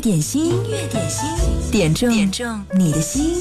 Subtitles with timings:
[0.00, 1.28] 点心，音乐点心，
[1.70, 3.36] 点中点中你的心。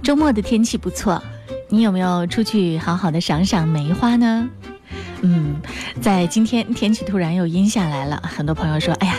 [0.00, 1.20] 周末的天气不错，
[1.68, 4.48] 你有没有出去好好的赏赏梅花呢？
[5.22, 5.56] 嗯，
[6.00, 9.14] 在今天天气突然又阴下来了，很多朋友说：“哎呀，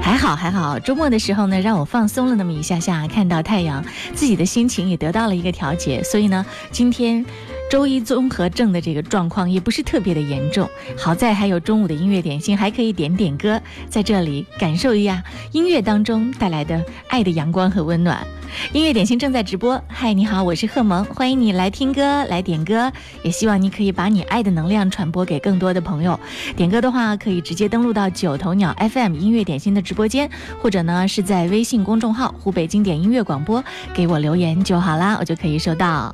[0.00, 3.84] 还好还好，周末的时候呢，让我放松了那么一下下，看到太阳，
[4.14, 6.00] 自己的心情也得到了一个调节。
[6.04, 7.26] 所以呢，今天。”
[7.70, 10.68] 周一综合症的这个状况也不是特别的严重，
[10.98, 15.22] 好在还有中午的音乐点心，还可以点点歌，在这里感受一下
[15.52, 18.26] 音乐当中带来的爱的阳光和温暖。
[18.72, 22.90] 音乐点心正在直播，嗨，你好，我是贺萌，欢迎你来听歌，来点歌，
[23.22, 26.18] 也希望你可以把你爱的能量传播给更多的朋友。
[26.56, 30.28] 点歌的话，可以直接登录到九头鸟 FM 音乐点心的直播间，
[30.60, 33.62] 或者呢是在微信公众号湖北经典音乐广播
[33.94, 36.12] 给我留言就好啦，我就可以收到。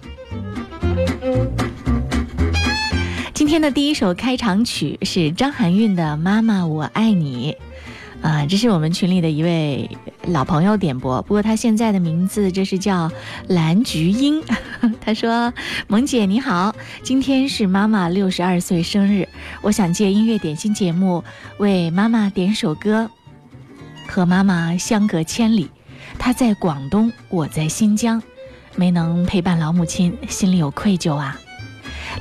[3.32, 7.56] 今天的第一首开场曲是张含韵的《妈妈我爱你》，
[8.26, 9.88] 啊，这是我们群里的一位
[10.24, 13.10] 老朋友点播，不过他现在的名字这是叫
[13.46, 14.42] 蓝菊英。
[15.00, 15.52] 他说
[15.86, 19.28] ：“萌姐你好，今天是妈妈六十二岁生日，
[19.62, 21.22] 我想借音乐点心节目
[21.58, 23.10] 为妈妈点首歌。
[24.08, 25.70] 和妈妈相隔千里，
[26.18, 28.22] 她在广东，我在新疆。”
[28.76, 31.38] 没能陪伴老母亲，心里有愧疚啊。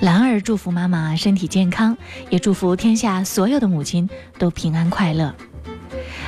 [0.02, 1.98] 兰儿祝福妈妈身体健康，
[2.30, 5.34] 也祝福天下所有的母亲都平安快乐。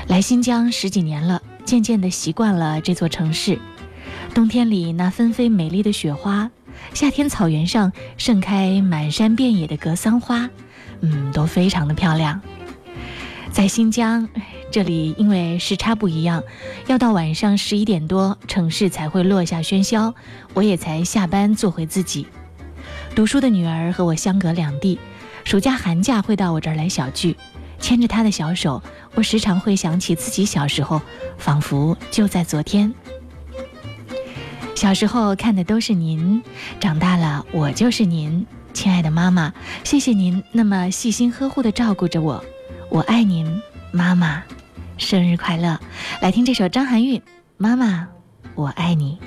[0.07, 3.59] 来新疆十几年了，渐渐地习惯了这座城市。
[4.33, 6.49] 冬天里那纷飞美丽的雪花，
[6.93, 10.49] 夏天草原上盛开满山遍野的格桑花，
[11.01, 12.39] 嗯，都非常的漂亮。
[13.51, 14.27] 在新疆。
[14.69, 16.43] 这里因为时差不一样，
[16.87, 20.13] 要到晚上十一点多，城市才会落下喧嚣，
[20.53, 22.27] 我也才下班做回自己。
[23.15, 24.99] 读书的女儿和我相隔两地，
[25.43, 27.35] 暑假寒假会到我这儿来小聚，
[27.79, 28.81] 牵着她的小手，
[29.15, 31.01] 我时常会想起自己小时候，
[31.37, 32.93] 仿佛就在昨天。
[34.75, 36.43] 小时候看的都是您，
[36.79, 39.51] 长大了我就是您，亲爱的妈妈，
[39.83, 42.43] 谢谢您那么细心呵护的照顾着我，
[42.89, 43.61] 我爱您，
[43.91, 44.43] 妈妈。
[44.97, 45.79] 生日快乐！
[46.21, 47.19] 来听这首张含韵
[47.57, 48.07] 《妈妈，
[48.55, 49.19] 我爱你》。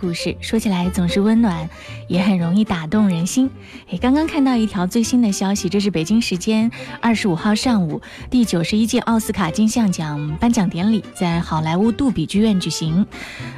[0.00, 1.68] 故事，说起来总是温暖，
[2.06, 3.50] 也很容易打动人心。
[3.90, 8.00] 诶，刚刚看到一条最新的消息，这是北京时间二十五号上午，
[8.30, 13.04] 第九十一届奥斯卡金像奖颁奖典礼在好莱坞杜比剧院举行。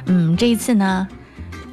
[0.05, 1.07] 嗯，这一次呢。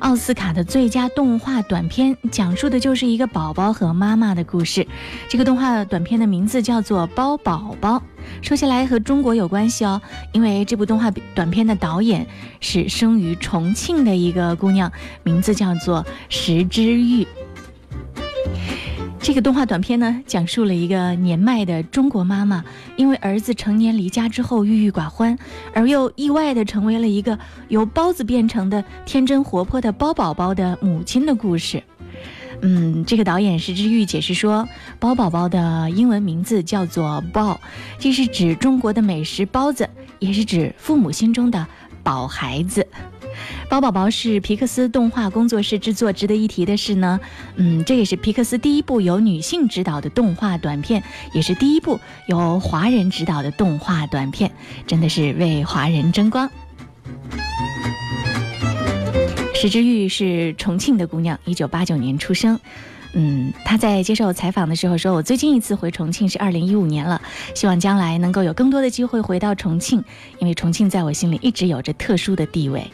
[0.01, 4.87] 奥斯卡的最佳动画短片讲述的就是一个宝宝和妈妈的故事。
[5.29, 7.97] 这个动画短片的名字叫做《包宝宝》，
[8.41, 10.01] 说起来和中国有关系哦，
[10.33, 12.27] 因为这部动画短片的导演
[12.61, 14.91] 是生于重庆的一个姑娘，
[15.25, 17.27] 名字叫做石之玉。
[19.29, 22.65] 这个动画短片呢，讲述了一个年迈的中国妈妈，
[22.97, 25.39] 因为儿子成年离家之后郁郁寡欢，
[25.75, 27.39] 而又意外的成为了一个
[27.69, 31.83] 由包子变成的天真活泼的包宝宝的母亲的故事。
[32.63, 34.67] 嗯，这个导演石之玉解释说，
[34.99, 37.61] 包宝宝的英文名字叫做“包”，
[38.01, 39.91] 这是指中国的美食包子，
[40.21, 41.67] 也是指父母心中的
[42.03, 42.89] 宝孩子。
[43.69, 46.13] 包宝宝是皮克斯动画工作室制作。
[46.13, 47.21] 值得一提的是呢，
[47.57, 51.03] 嗯，这也是皮克斯第一部由女性执导的动画短片，
[51.33, 54.51] 也是第一部由华人执导的动画短片，
[54.87, 56.51] 真的是为华人争光。
[59.55, 62.59] 石之玉是重庆的姑娘，一九八九年出生。
[63.15, 67.21] 嗯，他在接受采访的时候说：“我最近一次回重庆是二零一五年了，
[67.55, 70.05] 希望将来能够有更多的机会回到重庆，
[70.39, 72.91] 因为重庆在我心里一直有着特殊的地位。”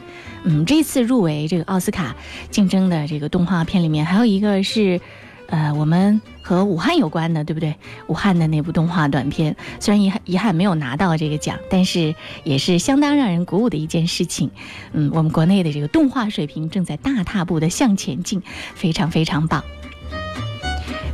[0.47, 2.15] 嗯，这次入围这个奥斯卡
[2.51, 5.01] 竞争的这个动画片里面，还有一个是，
[5.49, 7.75] 呃，我们和武汉有关的，对不对？
[8.07, 12.15] 武汉的那部动画短片，虽然遗憾遗憾没有拿到这个奖，但是
[12.45, 14.51] 也是相当让人鼓舞的一件事情。
[14.93, 18.43] 嗯，我们国内的这个动画水平正在大踏步的向前进，
[18.75, 19.65] 非常非常棒。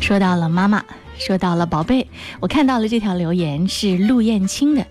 [0.00, 0.84] 说到了妈妈，
[1.18, 2.08] 说到了宝贝，
[2.40, 4.84] 我看到了这条留言是陆燕青的，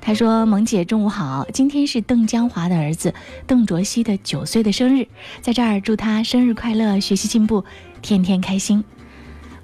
[0.00, 3.14] 她说：“萌姐中午好，今天是邓江华的儿子
[3.46, 5.06] 邓卓熙的九岁的生日，
[5.40, 7.64] 在这儿祝他生日快乐，学习进步，
[8.02, 8.82] 天天开心。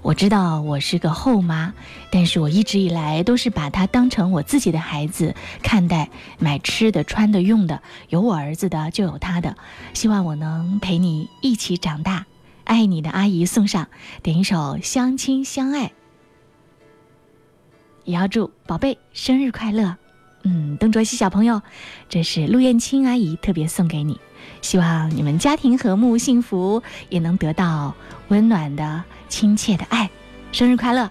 [0.03, 1.75] 我知道我是个后妈，
[2.11, 9.57] 但是我一直以来都是把他当成我自己的孩子看待，买吃的、穿的、用的，有我儿子的就有他的，
[9.93, 12.27] 希望我能陪你一起长大。”
[12.71, 13.89] 爱你的阿姨送上，
[14.23, 15.87] 点一首《相亲相爱》，
[18.05, 19.97] 也要祝宝贝生日快乐。
[20.45, 21.63] 嗯，邓卓希小朋友，
[22.09, 24.21] 这是陆燕青阿姨特别送给你，
[24.63, 27.93] 希望你们家庭和睦幸福，也能得到
[28.29, 30.09] 温暖的亲切的爱。
[30.53, 31.11] 生日快乐！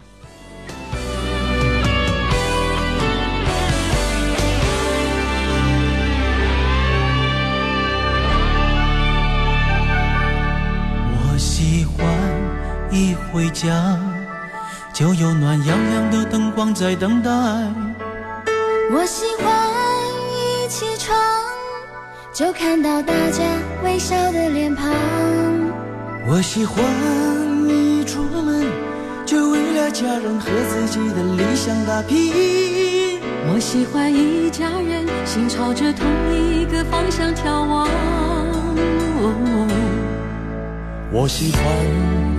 [13.31, 13.97] 回家，
[14.91, 17.29] 就有暖洋洋的灯光在等待。
[18.91, 19.47] 我喜欢
[20.33, 21.15] 一起床，
[22.33, 23.43] 就看到大家
[23.83, 24.89] 微笑的脸庞。
[26.27, 26.83] 我喜欢
[27.67, 28.65] 一出门，
[29.25, 33.21] 就为了家人和自己的理想打拼。
[33.51, 37.87] 我喜欢一家人心朝着同一个方向眺望。
[41.11, 42.38] 我喜欢。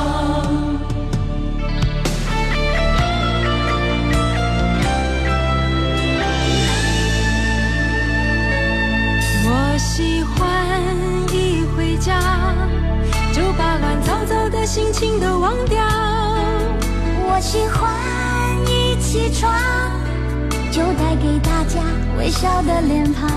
[14.73, 15.83] 心情都忘掉。
[17.27, 17.91] 我喜欢
[18.69, 19.51] 一起床，
[20.71, 21.81] 就带给大家
[22.17, 23.29] 微笑的脸庞。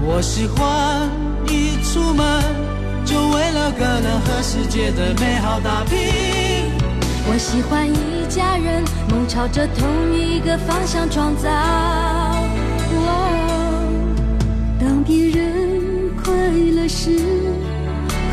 [0.00, 1.10] 我我喜欢
[1.48, 2.24] 一出门
[3.04, 5.98] 就为了个人和世界的美好打拼。
[7.26, 11.50] 我喜欢一家人梦朝着同一个方向创造。
[14.78, 17.18] 当别人快乐时，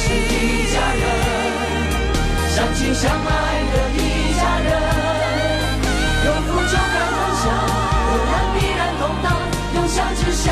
[0.00, 0.14] 是一
[0.72, 1.02] 家人，
[2.54, 3.28] 相亲相爱
[3.72, 3.98] 的一
[4.38, 4.66] 家人，
[6.24, 7.44] 有福就该同享，
[8.08, 9.26] 有难必然同当，
[9.74, 10.46] 用相知相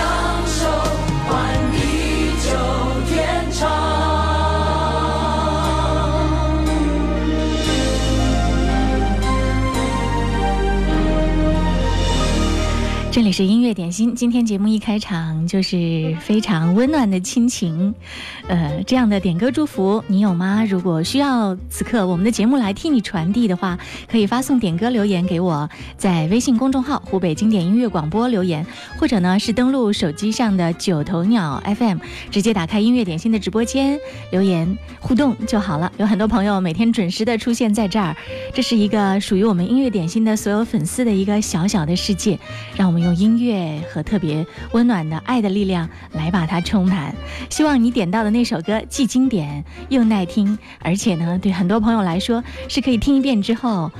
[13.16, 17.94] 这里是音乐点心，今天节目一开场就是非常温暖的亲情，
[18.46, 20.62] 呃，这样的点歌祝福你有吗？
[20.68, 28.66] 如果需要此刻我们的节目来替你传递的话，可以发送点歌留言给我，在微信公众号“湖北经典音乐广播”留言，
[28.98, 31.96] 或者呢是登录手机上的九头鸟 FM，
[32.30, 33.98] 直接打开音乐点心的直播间
[34.30, 35.90] 留言互动就好了。
[35.96, 38.14] 有很多朋友每天准时的出现在这儿，
[38.52, 42.38] 这是一个属于我们音乐点心的所有粉丝的一个小小的世界，
[42.76, 47.14] 让我们用音乐和特别温暖的爱的力量来把它充满。
[47.48, 53.92] 希望你点到的那首歌既经典又耐听，而且呢，对很多朋友来说是可以听一遍之后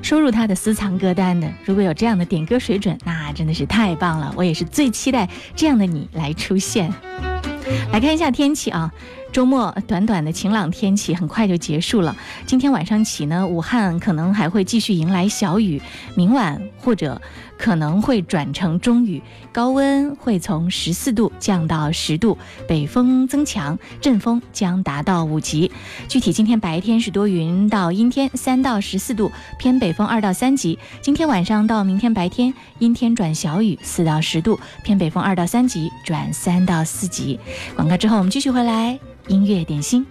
[0.00, 1.46] 收入他的私藏歌单的。
[1.66, 4.32] 如果有这样的点歌水准，那真的是太棒了！
[4.34, 6.90] 我也是最期待这样的你来出现。
[7.92, 8.90] 来看一下天气啊，
[9.30, 12.16] 周末短短的晴朗天气很快就结束了。
[12.46, 15.82] 今天晚上起呢，武汉可能还会继续迎来小雨，
[16.14, 17.20] 明晚或者
[17.58, 19.20] 可能会转成中雨，
[19.52, 22.38] 高温会从十四度降到十度，
[22.68, 25.70] 北风增强，阵风将达到五级。
[26.08, 30.78] 具体今天白天是多云到阴天，三到十四度，偏北风二到三级。
[31.02, 37.38] 今天晚上到明天白天，阴天转小雨，四到十度，偏北风二到三级转三到四级。
[37.74, 40.06] 广告之后我们继续回来，音乐点心。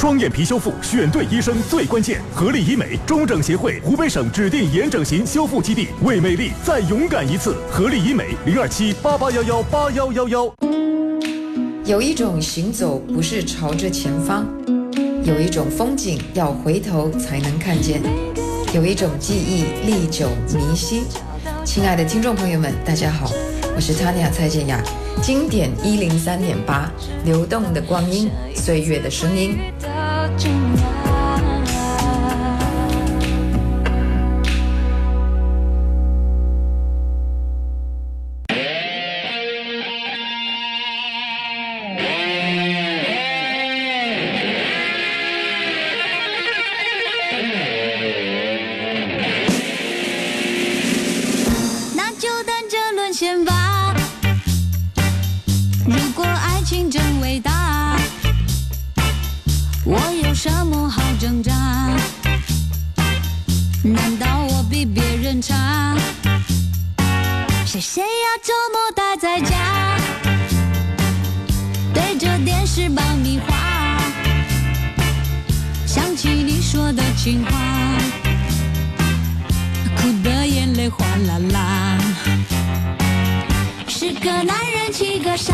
[0.00, 7.54] 双眼皮修复选对医生最关键，合力医美中整协会湖北省指定眼整形修复基地，为美丽再勇敢一次。
[7.70, 10.54] 合力医美零二七八八幺幺八幺幺幺。
[11.84, 14.46] 有一种行走不是朝着前方，
[15.22, 18.00] 有一种风景要回头才能看见，
[18.72, 21.02] 有一种记忆历久弥新。
[21.62, 23.30] 亲爱的听众朋友们，大家好，
[23.76, 24.82] 我是 Tanya 蔡健雅，
[25.22, 26.90] 经典一零三点八，
[27.24, 29.58] 流动的光阴，岁月的声音。
[72.72, 73.98] 是爆米花，
[75.84, 77.50] 想起你说的情话。
[79.96, 81.98] 哭的眼泪哗啦啦。
[83.88, 85.52] 十个男人，七个傻，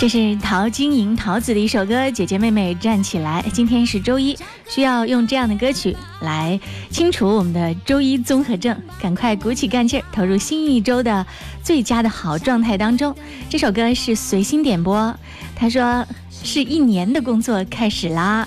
[0.00, 3.44] 这是陶晶莹桃子的一首歌《姐姐妹妹站起来》。
[3.50, 4.38] 今天是周一，
[4.68, 11.26] 需要用这样的歌曲来清除我们的周一综合症，赶快鼓起干劲儿，投入新一周的
[11.64, 13.12] 最佳的好状态当中。
[13.50, 15.12] 这首歌是随心点播，
[15.56, 18.46] 他说是一年的工作开始啦。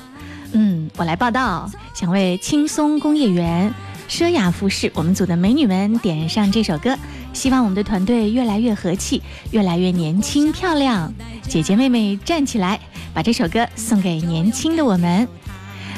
[0.53, 3.73] 嗯，我来报道，想为轻松工业园、
[4.07, 6.97] 奢雅服饰我们组的美女们点上这首歌，
[7.33, 11.13] 希望我们的团队越来越和气，越来越年轻漂亮。
[11.47, 12.79] 姐姐妹妹站起来，
[13.13, 15.27] 把这首歌送给年轻的我们。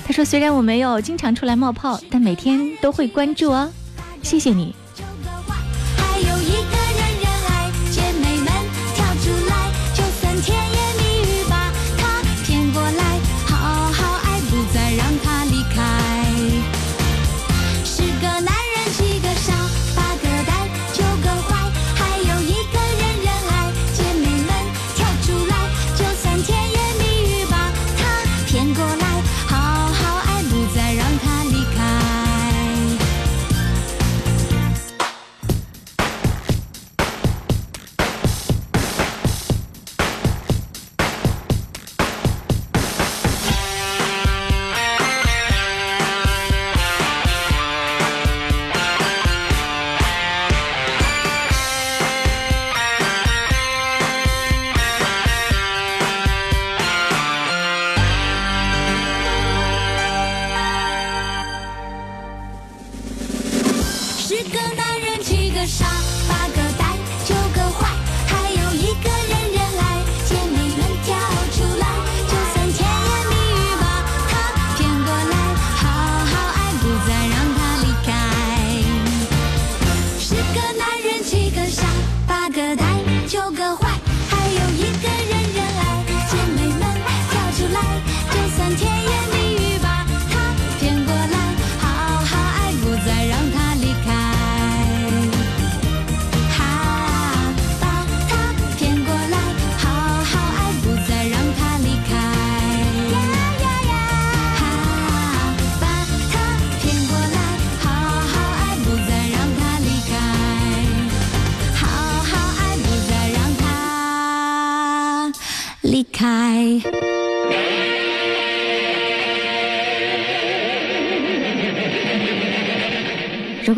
[0.05, 3.71] 他说：“虽然我没有经常出来冒泡，但每天都会关注哦，
[4.21, 4.75] 谢谢你。”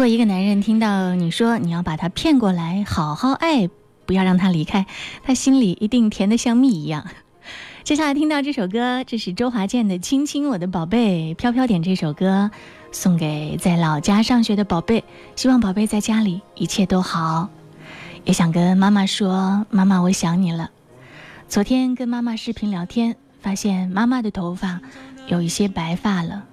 [0.08, 3.70] 一个男人听到你说你要把他骗过来，好好爱，
[4.06, 4.86] 不要让他离开，
[5.24, 7.06] 他心里一定甜得像蜜一样。
[7.84, 12.50] 接下来听到这首歌，这是周华健的《亲亲我的宝贝》，飘飘点这首歌
[12.92, 15.04] 送给在老家上学的宝贝，
[15.36, 17.50] 希望宝贝在家里一切都好。
[18.24, 20.72] 也想跟妈妈说，妈妈我想你了。
[21.48, 24.82] 昨天跟妈妈视频聊天，发现妈妈的头发
[25.28, 26.44] 有一些白发了。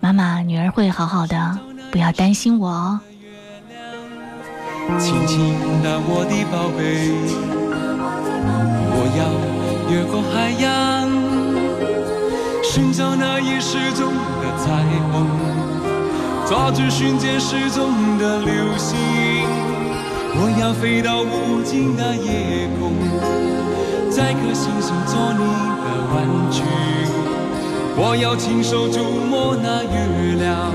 [0.00, 1.58] 妈妈，女儿会好好的，
[1.94, 2.98] 不要担心我哦。
[4.98, 7.14] 轻轻的我的宝贝，
[8.90, 9.22] 我要
[9.88, 11.06] 越过海洋，
[12.64, 15.30] 寻找那已失踪的彩虹，
[16.48, 18.98] 抓住瞬间失踪的流星。
[20.34, 22.90] 我要飞到无尽的夜空，
[24.10, 25.44] 摘颗星星做你
[25.78, 26.64] 的玩具。
[27.96, 28.98] 我要亲手触
[29.30, 30.74] 摸那月亮，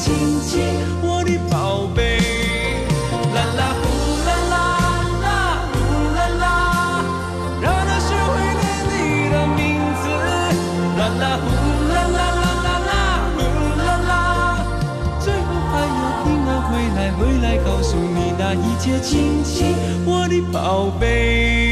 [0.00, 0.64] 亲亲，
[1.02, 2.16] 我的宝贝。
[3.34, 3.84] 啦啦呼
[4.24, 4.54] 啦啦
[5.20, 5.28] 啦
[5.74, 5.76] 呼
[6.16, 7.04] 啦啦，
[7.60, 8.92] 让他学会念你
[9.28, 9.60] 的名
[10.00, 10.08] 字。
[10.96, 11.46] 啦啦呼
[11.92, 12.92] 啦啦啦啦啦
[13.36, 13.38] 呼
[13.84, 14.10] 啦啦，
[15.20, 21.69] 最后还要平安回来，回来告诉你那一切亲亲，我的宝贝。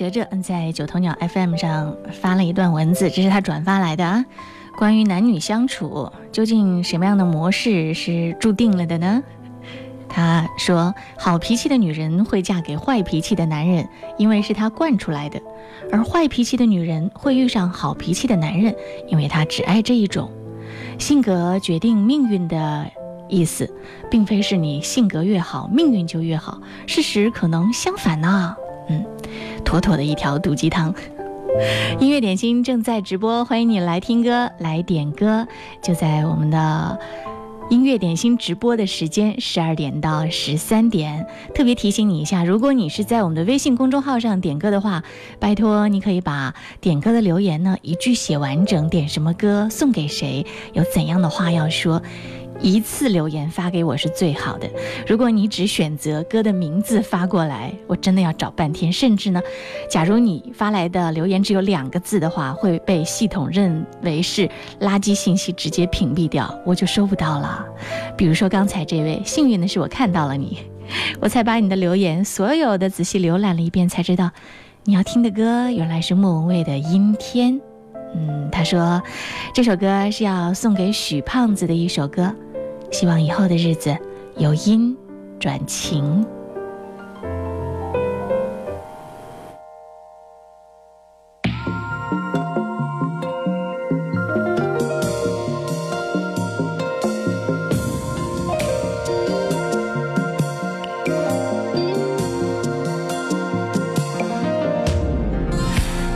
[0.00, 4.24] 哲哲在九头鸟 FM 上发了一段文字，这是他转发来的啊。
[4.78, 9.22] 关于男女相处，究竟什么样的模式是注定了的呢？
[10.08, 13.86] 他说，好脾气的女人会嫁给坏脾气的男人，
[14.16, 15.38] 因为是他惯出来的；
[15.92, 18.74] 而坏脾气的女人会遇上好脾气的男人，
[19.06, 20.32] 因为他只爱这一种。
[20.98, 22.90] 性格决定命运的
[23.28, 23.70] 意思，
[24.10, 26.58] 并非是你性格越好，命运就越好。
[26.86, 28.56] 事实可能相反呢。
[28.88, 29.06] 嗯，
[29.64, 30.94] 妥妥的一条毒鸡汤。
[31.98, 35.46] 音乐点心正在直播，欢迎你来听歌，来点歌，
[35.82, 36.98] 就在我们的
[37.68, 41.26] 音乐点心直播的时间，十二点到十三点。
[41.54, 45.02] 特别提醒你一下，如果你是在我们的微信公众号上点歌的话，
[45.40, 52.00] 拜托你可以把点歌的留言呢一句写完整，点什么歌送给谁，有怎样的话要说。
[52.62, 54.68] 一次留言发给我是最好的。
[55.06, 58.92] 如果你只选择歌的名字发过来，我真的要找半天。
[58.92, 59.40] 甚至呢，
[59.88, 64.48] 假如你发来的留言只有两个字的话，会被系统认为是
[64.80, 67.64] 垃圾信息，直接屏蔽掉，我就收不到了。
[68.16, 70.58] 比如说刚才这位，幸运的是我看到了你，
[71.20, 74.30] 我才把你的留言所有的仔细浏览了一遍，才知道
[74.84, 77.54] 你要听的歌原来是莫文蔚的《阴天》。
[78.14, 79.00] 嗯，他说
[79.54, 82.34] 这首歌是要送给许胖子的一首歌。
[82.90, 83.96] 希望以后的日子
[84.36, 84.94] 由阴
[85.38, 86.26] 转晴。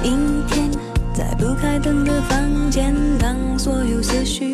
[0.03, 0.71] 阴天，
[1.15, 4.54] 在不开灯的房间，当所有思绪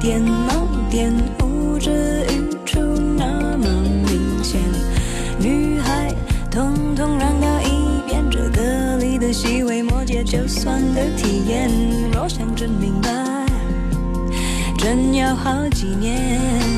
[0.00, 2.80] 点盲点，呼之欲出
[3.16, 3.68] 那么
[4.06, 4.60] 明显。
[5.40, 6.14] 女孩，
[6.50, 11.68] 通通让到一边，这歌里的细微末节，就算的体验。
[12.12, 13.10] 若想真明白，
[14.78, 16.77] 真要好几年。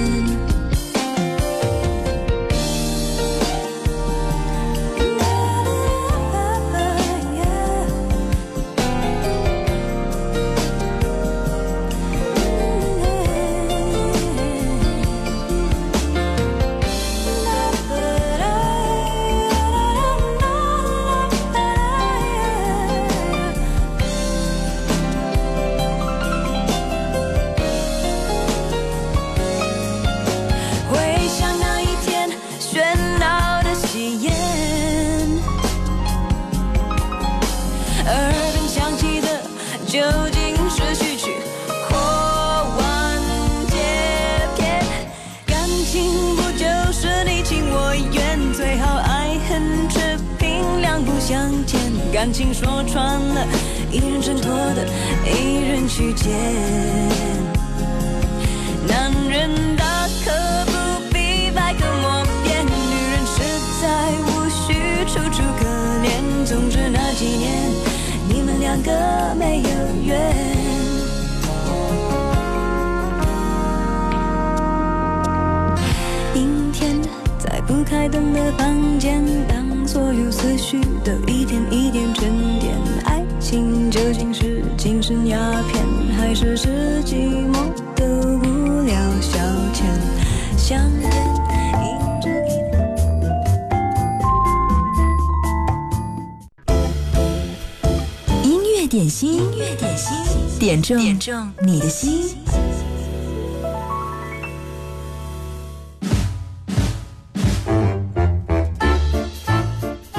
[101.20, 102.34] 中你的心。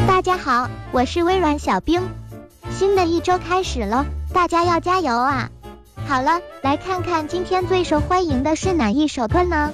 [0.08, 2.08] 大家好，我是微软小冰。
[2.70, 5.50] 新的一周开始了，大家要加油啊！
[6.08, 9.74] 好了，来看看今天最受欢迎的是哪一首歌呢？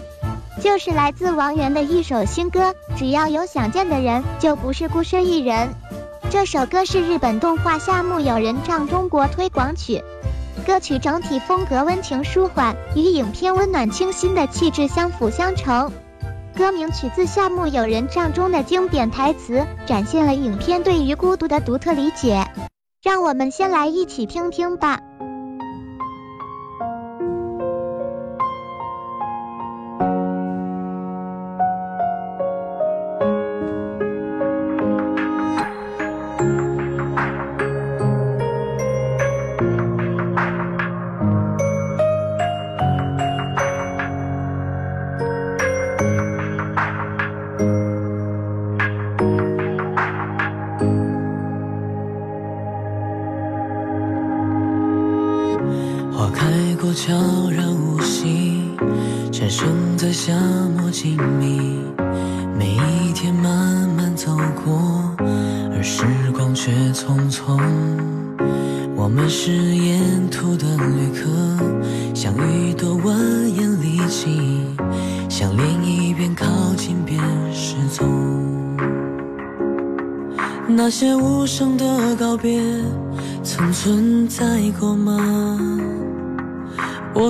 [0.61, 5.67] 就是来自王源的一首新歌《只要有想见的人，就不是孤身一人》。
[6.29, 10.01] 这首歌是日本动画《夏目友人帐》中国推广曲，
[10.65, 15.91] 歌曲整体风格温情舒缓，与影片温暖清新的气质相辅相成。
[16.55, 22.47] 歌名取自《夏目友人帐》中的经典台词，展现了影片对于孤独的独特理解。
[23.03, 24.99] 让我们先来一起听听吧。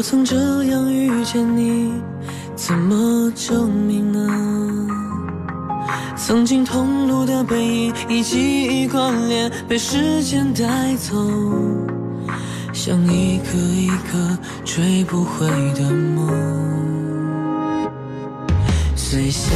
[0.10, 1.92] 曾这样遇见你，
[2.56, 4.88] 怎么证明呢？
[6.16, 8.40] 曾经同路的背影，以记
[8.84, 11.14] 忆关联，被时间带走，
[12.72, 16.30] 像一个一个追不回的梦。
[18.96, 19.52] 随下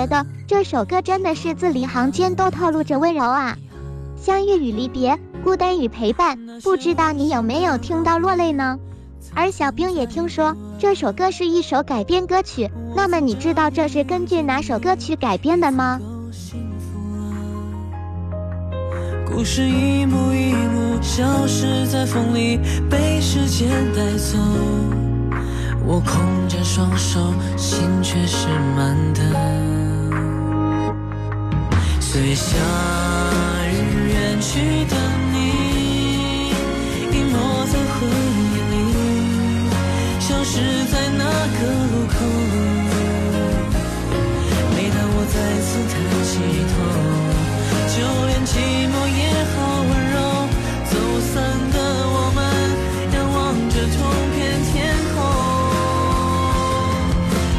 [0.00, 3.58] 觉得这首歌真的是字里行间都透露着温柔啊，
[4.16, 8.78] 相遇与离别，孤单与陪伴，不知道你有没有听到落泪呢？
[9.34, 16.00] 而小兵也听说这首歌是一首改编歌曲，那么你知道这是根据哪首歌曲改编的吗？
[19.26, 22.58] 故事一幕一幕消失在风里，
[22.88, 24.38] 被时间带走。
[25.86, 27.20] 我空着双手，
[27.58, 29.79] 心却是满的。
[32.12, 32.56] 随夏
[33.70, 33.72] 日
[34.08, 34.96] 远去的
[35.30, 35.36] 你，
[37.12, 38.74] 隐没在回忆里，
[40.18, 40.58] 消失
[40.90, 41.58] 在那个
[41.92, 42.14] 路口。
[44.74, 45.94] 每当我再次抬
[46.26, 46.32] 起
[46.72, 46.74] 头，
[47.94, 47.94] 就
[48.26, 48.50] 连寂
[48.90, 49.22] 寞也
[49.54, 49.54] 好
[49.86, 50.18] 温柔。
[50.90, 50.92] 走
[51.30, 51.32] 散
[51.70, 51.76] 的
[52.10, 52.38] 我们，
[53.14, 53.38] 仰望
[53.70, 53.96] 着同
[54.34, 54.36] 片
[54.72, 54.74] 天
[55.14, 55.16] 空，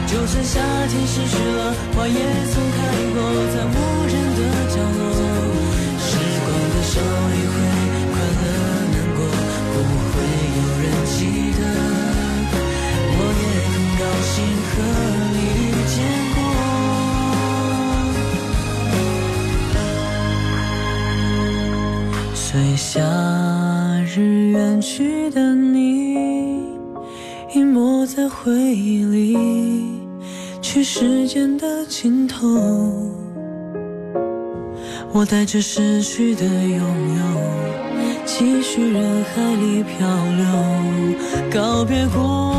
[0.08, 0.60] 就算夏
[0.90, 2.20] 天失去了，花也
[2.52, 2.78] 曾开
[3.16, 3.18] 过，
[22.94, 23.00] 夏
[24.06, 26.60] 日远去的你，
[27.56, 29.38] 隐没在回忆里，
[30.62, 32.50] 去时间的尽头。
[35.14, 37.24] 我带着失去的拥有，
[38.26, 40.46] 继续人海里漂流，
[41.50, 42.51] 告别过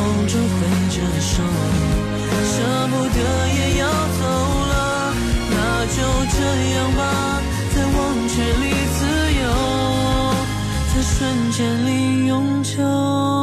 [0.00, 0.56] 风中挥
[0.88, 1.32] 着手。
[2.42, 2.54] 舍
[2.88, 3.18] 不得
[3.58, 3.84] 也要
[4.18, 4.22] 走
[4.72, 4.72] 了，
[5.50, 5.54] 那
[5.86, 5.96] 就
[6.32, 6.36] 这
[6.74, 7.00] 样吧，
[7.74, 8.64] 在忘却里
[8.96, 8.98] 自
[9.42, 9.44] 由，
[10.94, 11.12] 在瞬
[11.52, 11.88] 间里
[12.26, 13.39] 永久。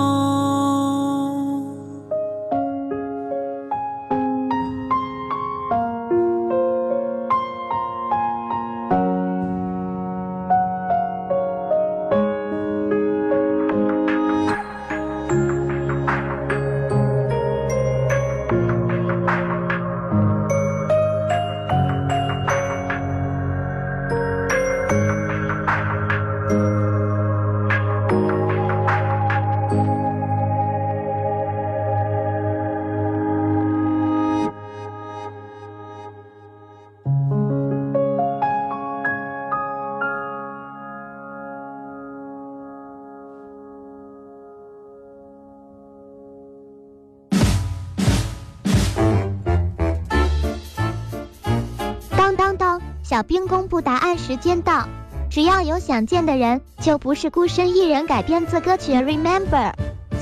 [53.17, 54.87] 小兵公布答案时间到，
[55.31, 59.49] 只要有想见的人，就不是孤身一人改编自歌曲《Remember》，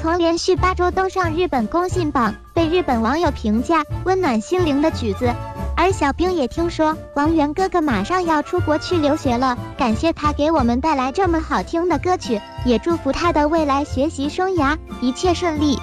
[0.02, 5.34] 从连续八周登上日本公信榜，被日本网友评价温暖心灵的曲子。
[5.76, 15.78] 而小兵也听说王源哥哥马上要出国去留学了，感谢他给我们带来这么好听的歌曲，也祝福他的未来学习生涯一切顺利。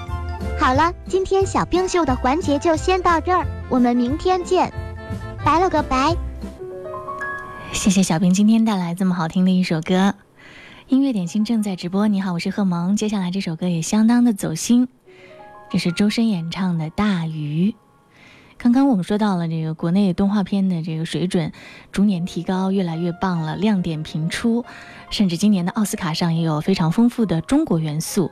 [0.59, 4.73] 好了，今天小兵秀的环节就先到这儿，我们明天见，
[5.45, 6.17] 拜了个拜。
[7.73, 10.13] 谢谢小兵今天带来这么好听的一首歌，
[10.87, 12.07] 音乐点心正在直播。
[12.07, 12.95] 你好，我是贺萌。
[12.95, 14.87] 接下来这首歌也相当的走心，
[15.69, 17.71] 这是周深演唱的《大鱼》。
[18.57, 21.51] 刚刚我们说到了这个国内动画片的这个水准
[21.91, 24.63] 逐年提高，越来越棒了，亮点频出，
[25.09, 28.31] 甚至今年的奥斯卡上也有非常丰富的中国元素。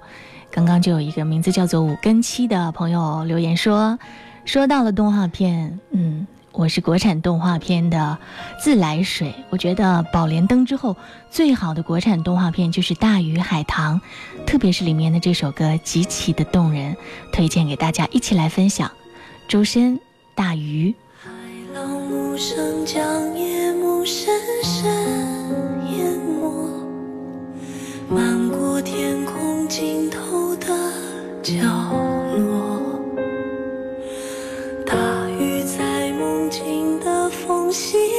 [0.52, 4.00] 刚刚就有一个名字叫做五根七的朋友留言说，
[4.46, 6.26] 说到了动画片，嗯。
[6.54, 8.18] 我是国产动画片的
[8.60, 10.96] 自来水，我觉得宝莲灯之后
[11.30, 14.00] 最好的国产动画片就是《大鱼海棠》，
[14.46, 16.96] 特别是里面的这首歌极其的动人，
[17.32, 18.92] 推荐给大家一起来分享。
[19.48, 19.98] 周深
[20.36, 20.92] 《大鱼》。
[21.24, 21.30] 海
[21.74, 23.02] 浪无声将
[23.38, 24.86] 夜幕深深
[25.90, 26.52] 淹没，
[28.10, 30.68] 漫过天空尽头的
[31.42, 31.54] 角
[32.36, 32.61] 落。
[37.72, 38.11] 的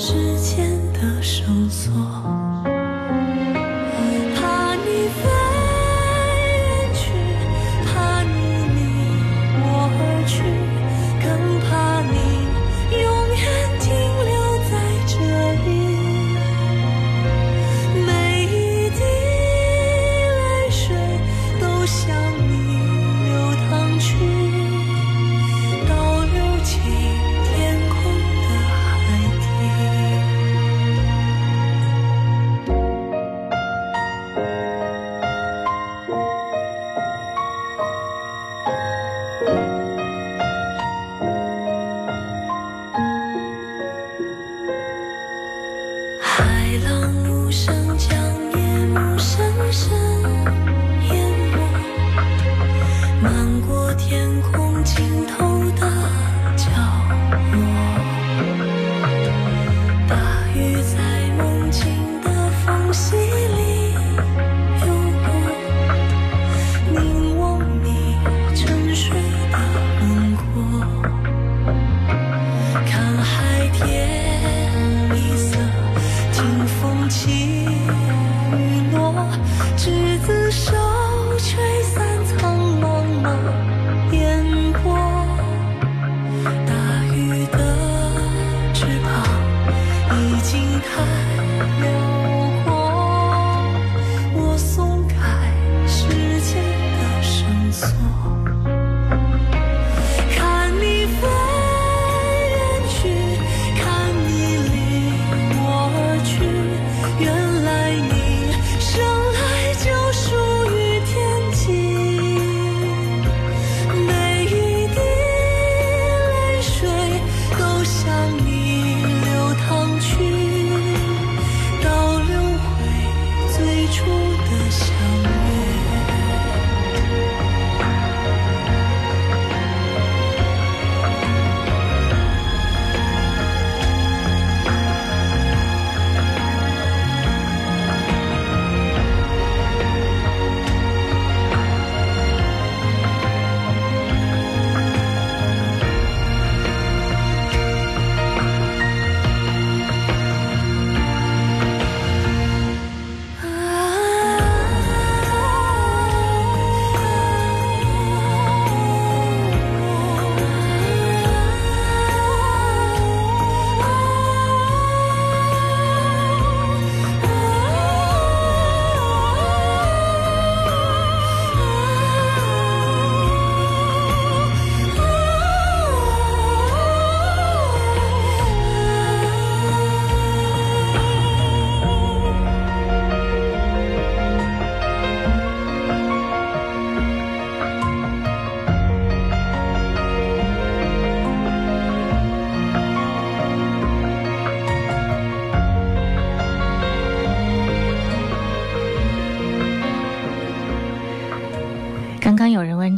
[0.00, 0.79] 时间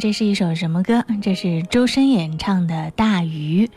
[0.03, 1.05] 这是一首什么歌？
[1.21, 3.67] 这是周深演唱的《大鱼》，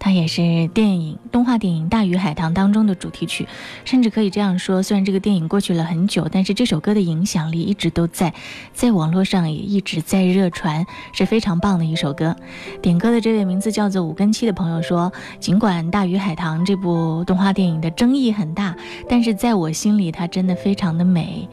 [0.00, 3.46] 它也是电影动画电影《大鱼海棠》当中的主题曲。
[3.84, 8.34] 甚至可以这样说，虽然这个电影过去了很久，但是这首歌的影响力一直都在，
[8.72, 12.34] 在网络上也一直在热传，是非常棒的一首歌。
[12.82, 18.74] 点歌的这位名字叫做五根七的朋友说：“尽管《大鱼海棠》这部动画电影的争议很大，
[19.08, 21.48] 但是在我心里，它真的非常的美。”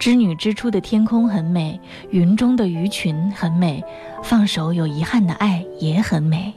[0.00, 1.78] 织女织出的天空很美，
[2.08, 3.84] 云中的鱼群很美，
[4.22, 6.54] 放手有遗憾的爱也很美。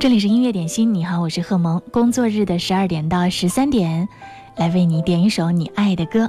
[0.00, 1.80] 这里是音乐点心，你好，我是贺萌。
[1.92, 4.08] 工作日的十二点到十三点。
[4.56, 6.28] 来为你点一首你爱的歌。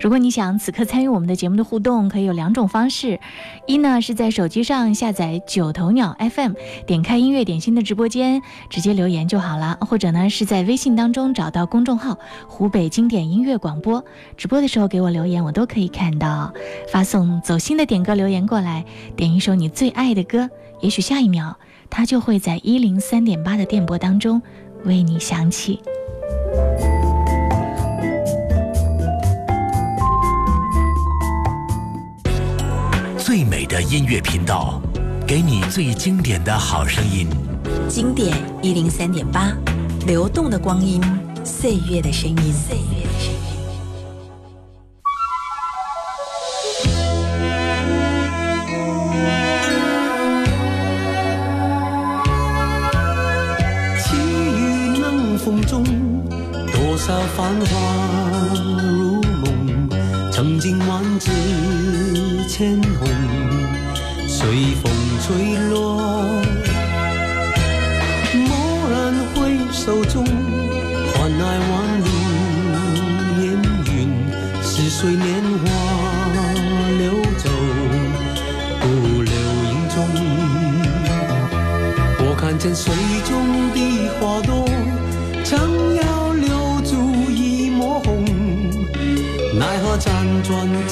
[0.00, 3.18] 如果你想此刻参与我们的节目的互动，可以有两种方式：
[3.66, 6.52] 一呢是在手机上下载九头鸟 FM，
[6.86, 14.04] 点开音乐点心的直播间，直接留言就好了；或者呢是在微信当中找到公众号“湖北经典音乐广播”，
[14.36, 16.52] 直播的时候给我留言，我都可以看到。
[16.92, 18.84] 发送走心的点歌留言过来，
[19.16, 20.48] 点一首你最爱的歌，
[20.80, 21.56] 也许下一秒
[21.90, 24.40] 它就会在一零三点八的电波当中
[24.84, 25.80] 为你响起。
[33.36, 34.80] 最美的音乐频道，
[35.26, 37.28] 给你最经典的好声音。
[37.86, 39.52] 经典一零三点八，
[40.06, 41.02] 流动的光阴，
[41.44, 42.36] 岁月的声音。
[42.54, 43.38] 岁月的声音。
[54.00, 55.84] 凄雨冷风中，
[56.72, 59.05] 多少繁华
[61.18, 63.08] 经万紫千红。
[64.28, 64.92] 随风
[65.22, 65.96] 吹落，
[68.34, 70.24] 蓦然回首中，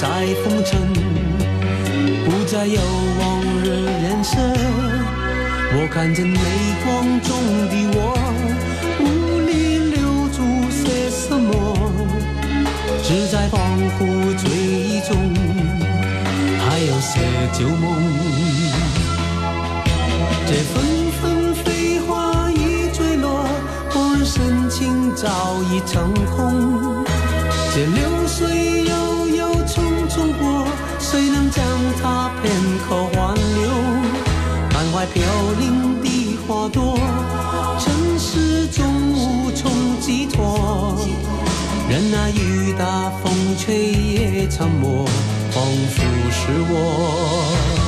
[0.04, 0.10] 在
[0.44, 0.78] 风尘
[2.26, 2.78] 不再有
[3.18, 3.68] 往日
[4.02, 4.36] 颜色
[5.72, 6.40] 我看见泪
[6.84, 7.30] 光中
[7.70, 7.98] 的我
[9.00, 10.38] 无力留住
[10.70, 11.48] 些什么
[13.02, 13.56] 只在恍
[13.96, 15.16] 惚醉意中
[16.60, 17.20] 还有些
[17.54, 17.84] 旧梦。
[20.46, 23.46] 这纷纷飞花已坠落
[23.94, 26.43] 往日深情早已成空。
[33.14, 33.68] 挽留？
[34.72, 35.22] 满怀飘
[35.58, 36.98] 零的花朵，
[37.78, 38.82] 尘世中
[39.12, 39.70] 无从
[40.00, 40.98] 寄托。
[41.88, 45.04] 任那雨打风吹也沉默，
[45.50, 46.40] 仿佛是
[46.70, 47.83] 我。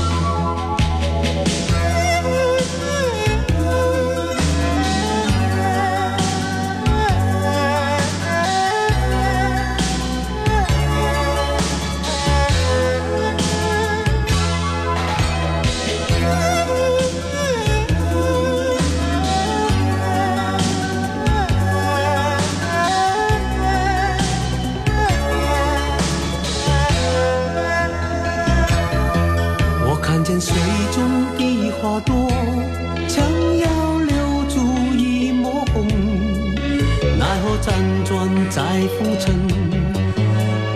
[37.67, 37.73] 辗
[38.05, 38.15] 转
[38.49, 38.63] 在
[38.97, 39.35] 浮尘，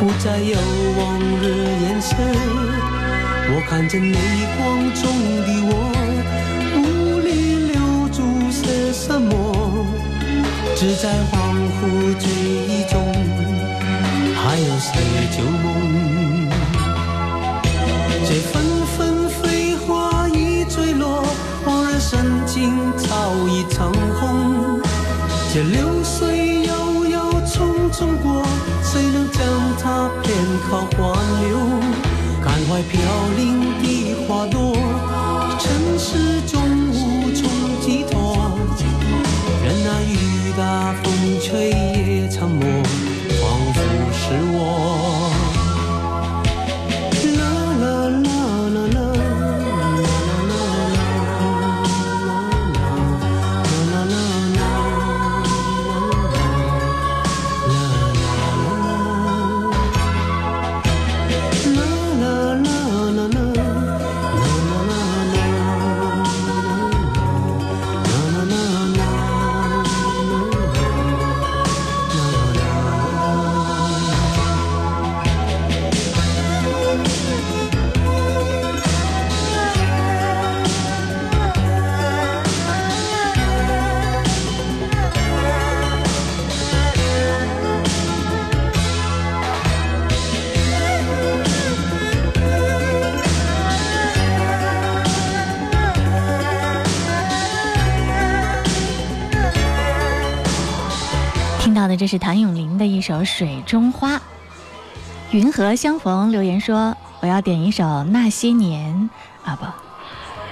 [0.01, 0.57] 不再有
[0.99, 1.45] 往日
[1.83, 2.19] 眼神。
[3.53, 4.19] 我看见泪
[4.59, 5.03] 光中
[5.47, 5.73] 的我，
[6.75, 7.29] 无力
[7.71, 7.79] 留
[8.09, 8.19] 住
[8.51, 9.31] 些什么？
[10.75, 11.81] 只在恍惚
[12.19, 12.27] 追
[12.67, 13.01] 忆中，
[14.35, 14.91] 还有些
[15.31, 15.65] 旧梦。
[18.27, 18.53] 这纷
[18.97, 21.25] 纷飞花已坠落，
[21.65, 24.81] 恍然神境早已成空。
[25.53, 26.50] 这流水
[28.01, 28.43] 中国，
[28.83, 29.45] 谁能将
[29.79, 30.35] 它片
[30.65, 31.59] 刻挽留？
[32.43, 32.99] 感怀飘
[33.37, 34.75] 零的花朵，
[103.01, 104.17] 一首《水中花》。
[105.31, 109.09] 云和相逢留言说：“我要点一首《那些年》
[109.49, 109.65] 啊，不，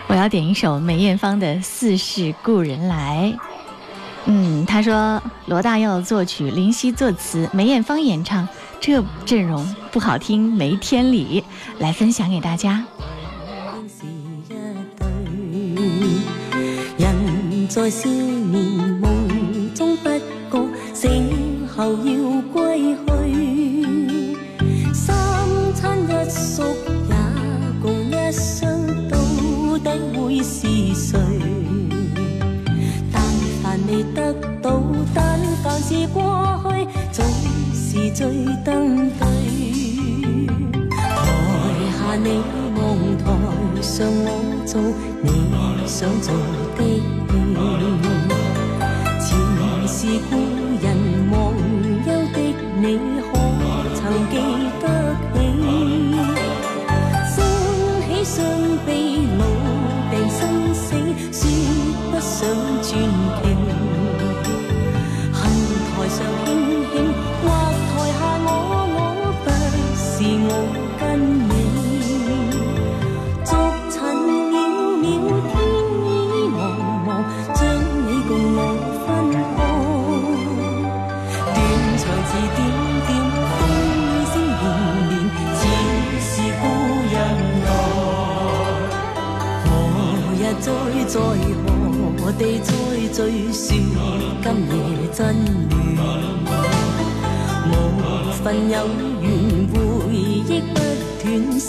[0.06, 3.34] 我要点一首梅艳芳的《似是故人来》。”
[4.24, 8.48] 嗯，他说罗大佑作曲，林夕作词，梅艳芳演唱，
[8.80, 11.44] 这阵容不好听没天理。
[11.78, 12.82] 来分享给大家。
[16.96, 18.87] 人在思念
[35.88, 36.20] 是过
[36.64, 37.24] 去，总
[37.72, 39.24] 是最登对。
[40.94, 41.00] 台
[41.96, 42.26] 下你
[42.76, 42.78] 望
[43.16, 43.24] 台
[43.80, 44.26] 上我
[44.66, 44.70] 做
[45.22, 45.26] 你
[45.86, 46.28] 想做
[46.76, 46.80] 的
[92.38, 92.72] 地再
[93.12, 93.66] 聚说
[94.44, 94.74] 今夜
[95.12, 95.18] 真
[95.96, 96.00] 暖？
[97.66, 97.72] 无
[98.44, 98.74] 份有
[99.20, 99.26] 缘，
[99.74, 99.76] 回
[100.14, 100.78] 忆不
[101.20, 101.26] 断，
[101.58, 101.66] 生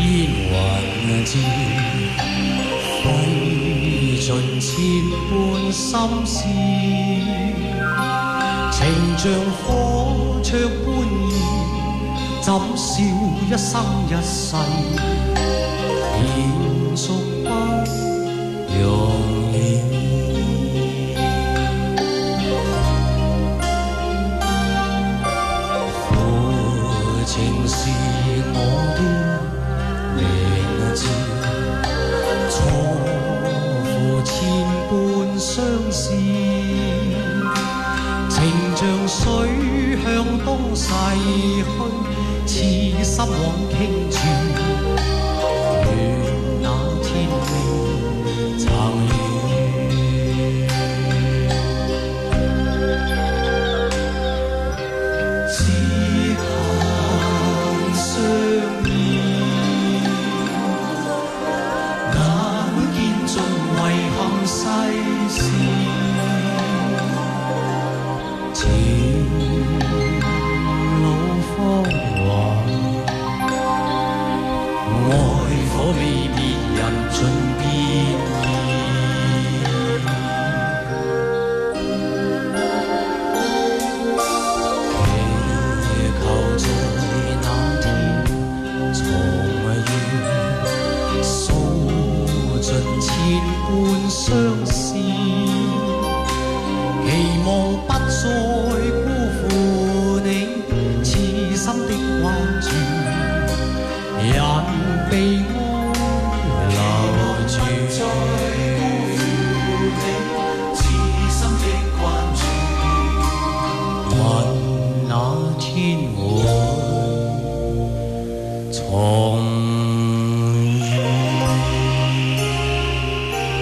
[0.00, 1.30] 烟云渐，
[3.02, 3.04] 费
[4.18, 4.28] 尽
[4.58, 4.68] 千
[5.28, 5.30] 般
[5.70, 5.84] 心
[6.24, 6.34] 思，
[8.72, 8.78] 情
[9.18, 9.22] 像
[9.62, 10.48] 火灼
[10.84, 10.88] 般
[11.28, 11.32] 热，
[12.40, 12.88] 怎笑
[13.46, 13.70] 一生
[14.08, 14.56] 一世，
[41.14, 41.89] 以后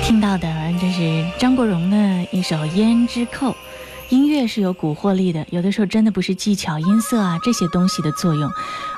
[0.03, 0.49] 听到的
[0.81, 3.51] 这是张国荣的一首《胭脂扣》。
[4.11, 8.51] 音乐是有蛊惑力的，有的时候真的不是技巧、音色啊这些东西的作用，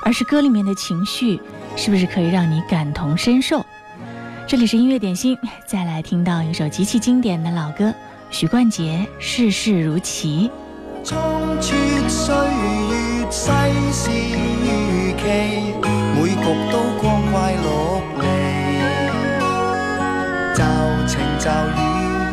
[0.03, 1.37] 而是歌里面的情绪，
[1.75, 3.65] 是不是可以让你感同身受？
[4.47, 7.93] 这里是音乐点心，再来听到一首极其经典的老歌，
[8.29, 10.49] 许冠杰《世事如棋》。
[11.07, 11.19] 冲
[11.59, 11.75] 出
[12.07, 13.51] 岁月，世
[13.91, 14.09] 事
[14.63, 15.23] 如棋，
[16.15, 16.35] 每局
[16.71, 18.25] 都光怪陆离。
[20.55, 20.63] 骤
[21.05, 21.79] 晴骤雨，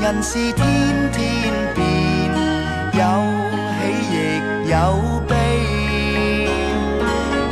[0.01, 0.65] 人事天
[1.13, 1.85] 天变，
[2.99, 3.05] 有
[3.79, 3.81] 喜
[4.11, 4.17] 亦
[4.71, 4.75] 有
[5.29, 5.31] 悲。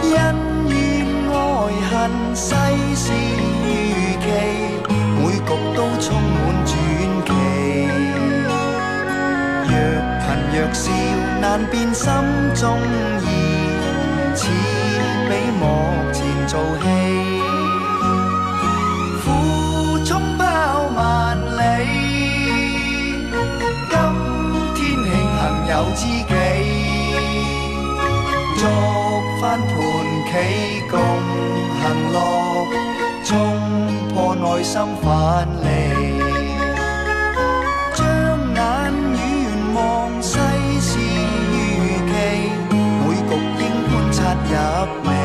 [0.03, 0.15] 恩
[0.67, 0.75] 怨
[1.31, 1.35] 爱
[1.89, 1.95] 恨，
[2.35, 2.51] 世
[2.97, 3.07] 事
[3.63, 3.65] 如
[4.25, 4.27] 棋，
[5.17, 6.69] 每局都充满传
[7.27, 7.29] 奇。
[9.69, 9.71] 若
[10.19, 10.85] 贫若笑，
[11.41, 12.05] 难辨心
[12.57, 12.65] 中
[13.23, 13.25] 意，
[14.35, 14.41] 似
[15.29, 15.31] 比
[15.61, 15.63] 幕
[16.13, 16.19] 前
[16.49, 17.46] 做戏。
[25.77, 26.33] 有知己，
[28.57, 28.63] 作
[29.39, 29.69] 翻盘
[30.25, 30.33] 棋
[30.91, 30.99] 共
[31.83, 32.17] 行乐，
[33.23, 33.29] 冲
[34.09, 34.73] 破内心
[35.03, 35.67] 藩籬。
[37.95, 38.01] 將
[38.55, 38.59] 眼
[39.13, 39.21] 远
[39.75, 39.77] 望
[40.23, 40.39] 世
[40.81, 40.89] 事
[41.53, 41.55] 如
[42.09, 42.11] 棋，
[42.73, 45.16] 每局应观察入。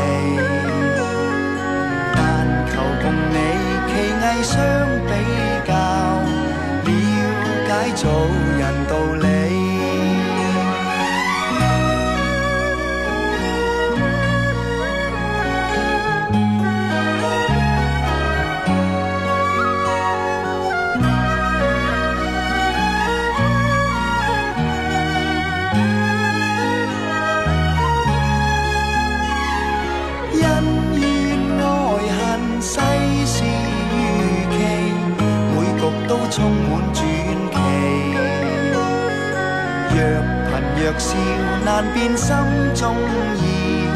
[41.81, 42.35] 难辨心
[42.75, 42.95] 中
[43.39, 43.87] 意，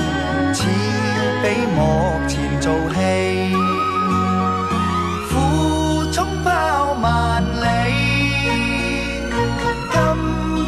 [0.56, 0.64] 似
[1.44, 1.80] 比幕
[2.28, 3.54] 前做戏。
[5.30, 6.50] 苦冲抛
[7.00, 7.64] 万里，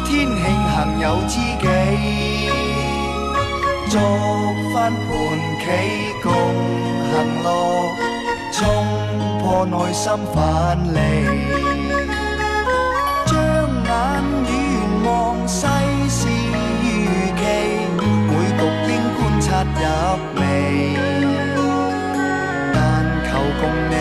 [0.04, 1.66] 今天庆幸有知己，
[3.90, 3.98] 作
[4.72, 5.10] 翻盘
[5.58, 5.66] 棋
[6.22, 6.30] 共
[7.10, 7.12] 行
[7.42, 7.48] 乐，
[8.52, 8.62] 冲
[9.40, 11.67] 破内心藩篱。
[19.80, 19.84] 入
[20.40, 20.42] 微。
[22.74, 22.76] 但
[23.24, 23.28] 求
[23.60, 23.92] 共你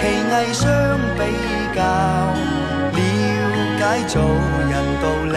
[0.28, 0.66] 艺相
[1.16, 1.20] 比
[1.74, 1.78] 较，
[2.92, 2.98] 了
[3.78, 4.14] 解做
[4.70, 4.72] 人
[5.02, 5.36] 道理。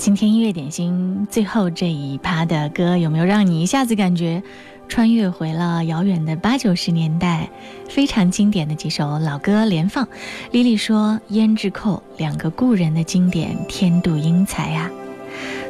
[0.00, 4.40] 今天音乐点心最后这一趴的歌，有没有让你一下子感觉
[4.88, 7.48] 穿越回了遥远的八九十年代？
[7.88, 10.08] 非常经典的几首老歌连放。
[10.50, 14.90] 莉莉说：“胭脂扣，两个故人的经典，天妒英才呀。”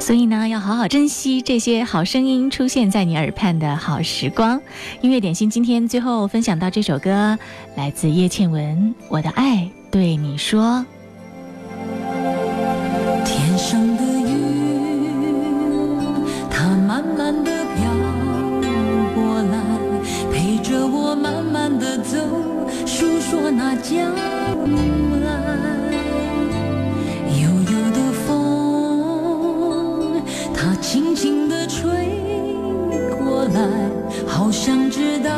[0.01, 4.61] 所以呢，要好好珍惜这些好声音出现在你耳畔的好时光。
[5.03, 7.39] 音乐点心今天最后分享到这首歌，
[7.77, 10.87] 来自叶倩文，《我的爱对你说》。
[21.79, 22.19] 的走，
[22.87, 24.19] 诉说那将来。
[27.41, 30.23] 悠悠的风，
[30.55, 31.87] 它轻轻的吹
[33.19, 33.61] 过来，
[34.27, 35.31] 好想知道。